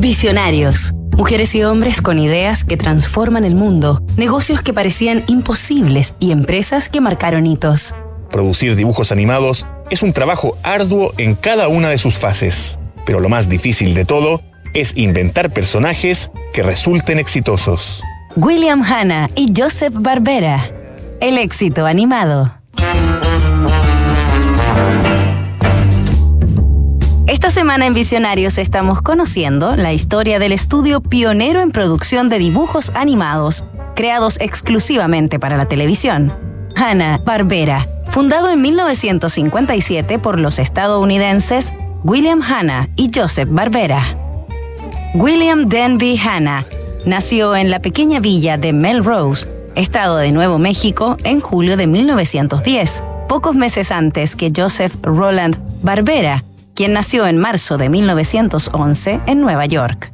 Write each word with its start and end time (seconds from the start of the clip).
Visionarios. 0.00 0.94
Mujeres 1.14 1.54
y 1.54 1.62
hombres 1.62 2.00
con 2.00 2.18
ideas 2.18 2.64
que 2.64 2.78
transforman 2.78 3.44
el 3.44 3.54
mundo, 3.54 4.02
negocios 4.16 4.62
que 4.62 4.72
parecían 4.72 5.24
imposibles 5.26 6.14
y 6.18 6.32
empresas 6.32 6.88
que 6.88 7.02
marcaron 7.02 7.44
hitos. 7.44 7.94
Producir 8.30 8.76
dibujos 8.76 9.12
animados 9.12 9.66
es 9.90 10.02
un 10.02 10.14
trabajo 10.14 10.56
arduo 10.62 11.12
en 11.18 11.34
cada 11.34 11.68
una 11.68 11.90
de 11.90 11.98
sus 11.98 12.14
fases, 12.14 12.78
pero 13.04 13.20
lo 13.20 13.28
más 13.28 13.50
difícil 13.50 13.92
de 13.92 14.06
todo 14.06 14.40
es 14.72 14.96
inventar 14.96 15.50
personajes 15.50 16.30
que 16.54 16.62
resulten 16.62 17.18
exitosos. 17.18 18.02
William 18.36 18.82
Hanna 18.82 19.28
y 19.34 19.52
Joseph 19.54 19.92
Barbera. 19.98 20.64
El 21.20 21.36
éxito 21.36 21.84
animado. 21.84 22.59
Esta 27.40 27.48
semana 27.48 27.86
en 27.86 27.94
Visionarios 27.94 28.58
estamos 28.58 29.00
conociendo 29.00 29.74
la 29.74 29.94
historia 29.94 30.38
del 30.38 30.52
estudio 30.52 31.00
pionero 31.00 31.62
en 31.62 31.70
producción 31.70 32.28
de 32.28 32.38
dibujos 32.38 32.92
animados, 32.94 33.64
creados 33.96 34.38
exclusivamente 34.40 35.38
para 35.38 35.56
la 35.56 35.64
televisión. 35.64 36.34
Hanna 36.76 37.18
Barbera, 37.24 37.88
fundado 38.10 38.50
en 38.50 38.60
1957 38.60 40.18
por 40.18 40.38
los 40.38 40.58
estadounidenses 40.58 41.72
William 42.04 42.42
Hanna 42.42 42.90
y 42.94 43.10
Joseph 43.12 43.48
Barbera. 43.50 44.04
William 45.14 45.66
Denby 45.66 46.18
Hanna 46.18 46.66
nació 47.06 47.56
en 47.56 47.70
la 47.70 47.80
pequeña 47.80 48.20
villa 48.20 48.58
de 48.58 48.74
Melrose, 48.74 49.48
estado 49.76 50.18
de 50.18 50.30
Nuevo 50.30 50.58
México, 50.58 51.16
en 51.24 51.40
julio 51.40 51.78
de 51.78 51.86
1910, 51.86 53.02
pocos 53.28 53.54
meses 53.54 53.90
antes 53.90 54.36
que 54.36 54.52
Joseph 54.54 54.94
Roland 55.00 55.56
Barbera, 55.82 56.44
quien 56.80 56.94
nació 56.94 57.26
en 57.26 57.36
marzo 57.36 57.76
de 57.76 57.90
1911 57.90 59.20
en 59.26 59.42
Nueva 59.42 59.66
York. 59.66 60.10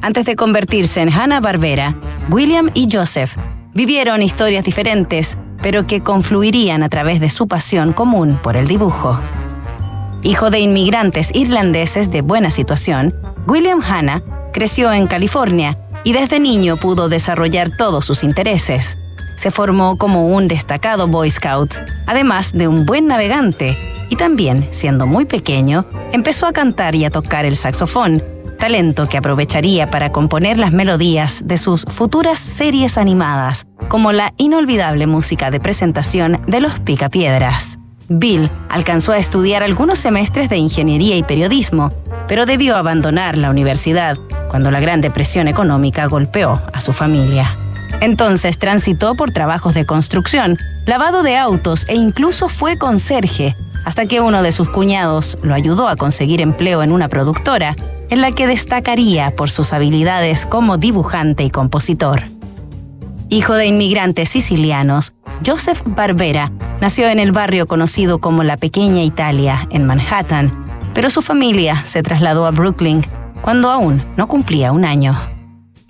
Antes 0.00 0.26
de 0.26 0.36
convertirse 0.36 1.00
en 1.00 1.12
Hanna-Barbera, 1.12 1.96
William 2.30 2.70
y 2.72 2.86
Joseph 2.88 3.36
vivieron 3.72 4.22
historias 4.22 4.64
diferentes, 4.64 5.36
pero 5.60 5.88
que 5.88 6.04
confluirían 6.04 6.84
a 6.84 6.88
través 6.88 7.18
de 7.18 7.30
su 7.30 7.48
pasión 7.48 7.92
común 7.92 8.38
por 8.40 8.56
el 8.56 8.68
dibujo. 8.68 9.18
Hijo 10.22 10.50
de 10.50 10.60
inmigrantes 10.60 11.34
irlandeses 11.34 12.12
de 12.12 12.20
buena 12.20 12.52
situación, 12.52 13.12
William 13.48 13.80
Hanna 13.82 14.22
creció 14.52 14.92
en 14.92 15.08
California 15.08 15.76
y 16.04 16.12
desde 16.12 16.38
niño 16.38 16.76
pudo 16.76 17.08
desarrollar 17.08 17.76
todos 17.76 18.04
sus 18.04 18.22
intereses. 18.22 18.98
Se 19.36 19.50
formó 19.50 19.96
como 19.96 20.28
un 20.28 20.48
destacado 20.48 21.08
Boy 21.08 21.30
Scout, 21.30 21.74
además 22.06 22.52
de 22.52 22.68
un 22.68 22.86
buen 22.86 23.06
navegante, 23.06 23.76
y 24.10 24.16
también, 24.16 24.68
siendo 24.70 25.06
muy 25.06 25.24
pequeño, 25.24 25.84
empezó 26.12 26.46
a 26.46 26.52
cantar 26.52 26.94
y 26.94 27.04
a 27.04 27.10
tocar 27.10 27.44
el 27.44 27.56
saxofón, 27.56 28.22
talento 28.58 29.08
que 29.08 29.16
aprovecharía 29.16 29.90
para 29.90 30.12
componer 30.12 30.56
las 30.56 30.72
melodías 30.72 31.42
de 31.44 31.56
sus 31.56 31.84
futuras 31.84 32.40
series 32.40 32.96
animadas, 32.96 33.66
como 33.88 34.12
la 34.12 34.32
inolvidable 34.36 35.06
música 35.06 35.50
de 35.50 35.60
presentación 35.60 36.40
de 36.46 36.60
los 36.60 36.80
Picapiedras. 36.80 37.78
Bill 38.08 38.50
alcanzó 38.68 39.12
a 39.12 39.18
estudiar 39.18 39.62
algunos 39.62 39.98
semestres 39.98 40.48
de 40.48 40.56
ingeniería 40.58 41.16
y 41.16 41.22
periodismo, 41.22 41.90
pero 42.28 42.46
debió 42.46 42.76
abandonar 42.76 43.38
la 43.38 43.50
universidad 43.50 44.16
cuando 44.48 44.70
la 44.70 44.80
Gran 44.80 45.00
Depresión 45.00 45.48
económica 45.48 46.06
golpeó 46.06 46.62
a 46.72 46.80
su 46.80 46.92
familia. 46.92 47.58
Entonces 48.04 48.58
transitó 48.58 49.14
por 49.14 49.30
trabajos 49.30 49.72
de 49.72 49.86
construcción, 49.86 50.58
lavado 50.84 51.22
de 51.22 51.38
autos 51.38 51.88
e 51.88 51.94
incluso 51.94 52.48
fue 52.48 52.76
conserje, 52.76 53.56
hasta 53.86 54.04
que 54.04 54.20
uno 54.20 54.42
de 54.42 54.52
sus 54.52 54.68
cuñados 54.68 55.38
lo 55.40 55.54
ayudó 55.54 55.88
a 55.88 55.96
conseguir 55.96 56.42
empleo 56.42 56.82
en 56.82 56.92
una 56.92 57.08
productora, 57.08 57.74
en 58.10 58.20
la 58.20 58.32
que 58.32 58.46
destacaría 58.46 59.34
por 59.34 59.48
sus 59.50 59.72
habilidades 59.72 60.44
como 60.44 60.76
dibujante 60.76 61.44
y 61.44 61.50
compositor. 61.50 62.24
Hijo 63.30 63.54
de 63.54 63.68
inmigrantes 63.68 64.28
sicilianos, 64.28 65.14
Joseph 65.44 65.80
Barbera 65.86 66.52
nació 66.82 67.08
en 67.08 67.18
el 67.18 67.32
barrio 67.32 67.66
conocido 67.66 68.18
como 68.18 68.42
la 68.42 68.58
Pequeña 68.58 69.02
Italia, 69.02 69.66
en 69.70 69.86
Manhattan, 69.86 70.52
pero 70.92 71.08
su 71.08 71.22
familia 71.22 71.82
se 71.86 72.02
trasladó 72.02 72.46
a 72.46 72.50
Brooklyn 72.50 73.00
cuando 73.40 73.70
aún 73.70 74.04
no 74.18 74.28
cumplía 74.28 74.72
un 74.72 74.84
año. 74.84 75.33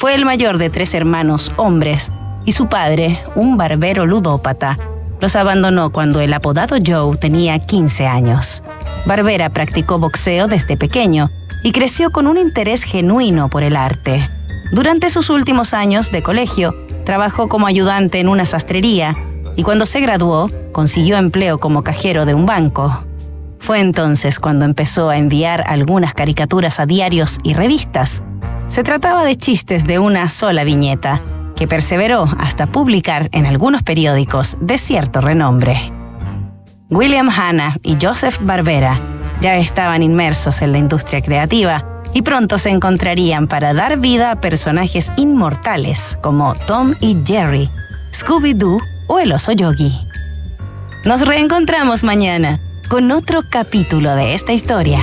Fue 0.00 0.14
el 0.14 0.24
mayor 0.24 0.56
de 0.56 0.70
tres 0.70 0.94
hermanos 0.94 1.52
hombres 1.58 2.10
y 2.46 2.52
su 2.52 2.68
padre, 2.68 3.20
un 3.34 3.58
barbero 3.58 4.06
ludópata, 4.06 4.78
los 5.20 5.36
abandonó 5.36 5.92
cuando 5.92 6.22
el 6.22 6.32
apodado 6.32 6.76
Joe 6.82 7.18
tenía 7.18 7.58
15 7.58 8.06
años. 8.06 8.62
Barbera 9.04 9.50
practicó 9.50 9.98
boxeo 9.98 10.48
desde 10.48 10.78
pequeño 10.78 11.30
y 11.62 11.72
creció 11.72 12.12
con 12.12 12.26
un 12.28 12.38
interés 12.38 12.84
genuino 12.84 13.50
por 13.50 13.62
el 13.62 13.76
arte. 13.76 14.26
Durante 14.72 15.10
sus 15.10 15.28
últimos 15.28 15.74
años 15.74 16.10
de 16.10 16.22
colegio, 16.22 16.74
trabajó 17.04 17.50
como 17.50 17.66
ayudante 17.66 18.20
en 18.20 18.30
una 18.30 18.46
sastrería 18.46 19.18
y 19.54 19.64
cuando 19.64 19.84
se 19.84 20.00
graduó, 20.00 20.50
consiguió 20.72 21.18
empleo 21.18 21.60
como 21.60 21.84
cajero 21.84 22.24
de 22.24 22.32
un 22.32 22.46
banco. 22.46 23.04
Fue 23.58 23.80
entonces 23.80 24.40
cuando 24.40 24.64
empezó 24.64 25.10
a 25.10 25.18
enviar 25.18 25.62
algunas 25.66 26.14
caricaturas 26.14 26.80
a 26.80 26.86
diarios 26.86 27.38
y 27.42 27.52
revistas. 27.52 28.22
Se 28.70 28.84
trataba 28.84 29.24
de 29.24 29.34
chistes 29.34 29.84
de 29.84 29.98
una 29.98 30.30
sola 30.30 30.62
viñeta, 30.62 31.24
que 31.56 31.66
perseveró 31.66 32.28
hasta 32.38 32.68
publicar 32.68 33.28
en 33.32 33.44
algunos 33.44 33.82
periódicos 33.82 34.56
de 34.60 34.78
cierto 34.78 35.20
renombre. 35.20 35.92
William 36.88 37.28
Hanna 37.28 37.78
y 37.82 37.96
Joseph 38.00 38.38
Barbera 38.40 39.00
ya 39.40 39.56
estaban 39.56 40.04
inmersos 40.04 40.62
en 40.62 40.70
la 40.70 40.78
industria 40.78 41.20
creativa 41.20 41.84
y 42.14 42.22
pronto 42.22 42.58
se 42.58 42.70
encontrarían 42.70 43.48
para 43.48 43.74
dar 43.74 43.98
vida 43.98 44.30
a 44.30 44.40
personajes 44.40 45.10
inmortales 45.16 46.16
como 46.22 46.54
Tom 46.54 46.94
y 47.00 47.18
Jerry, 47.26 47.68
Scooby-Doo 48.12 48.80
o 49.08 49.18
el 49.18 49.32
oso 49.32 49.50
Yogi. 49.50 50.06
Nos 51.04 51.26
reencontramos 51.26 52.04
mañana 52.04 52.60
con 52.88 53.10
otro 53.10 53.42
capítulo 53.50 54.14
de 54.14 54.34
esta 54.34 54.52
historia. 54.52 55.00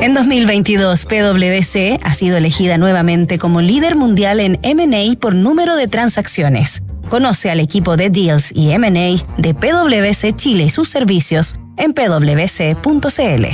En 0.00 0.14
2022, 0.14 1.06
PwC 1.06 1.98
ha 2.02 2.14
sido 2.14 2.36
elegida 2.36 2.78
nuevamente 2.78 3.38
como 3.38 3.60
líder 3.60 3.96
mundial 3.96 4.40
en 4.40 4.58
MA 4.62 5.18
por 5.18 5.34
número 5.34 5.76
de 5.76 5.88
transacciones. 5.88 6.82
Conoce 7.08 7.50
al 7.50 7.60
equipo 7.60 7.96
de 7.96 8.10
Deals 8.10 8.52
y 8.54 8.76
MA 8.78 9.24
de 9.38 9.54
PwC 9.54 10.36
Chile 10.36 10.64
y 10.64 10.70
sus 10.70 10.88
servicios 10.88 11.56
en 11.76 11.92
pwc.cl. 11.92 13.44